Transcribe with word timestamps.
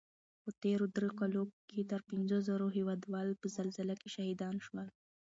په 0.43 0.49
تېرو 0.63 0.85
دریو 0.95 1.17
کلو 1.19 1.41
کې 1.69 1.89
تر 1.91 2.01
پنځو 2.11 2.37
زرو 2.47 2.67
هېوادوال 2.77 3.27
په 3.41 3.47
زلزله 3.55 3.95
کې 4.01 4.07
شهیدان 4.15 4.55
شول 4.65 4.87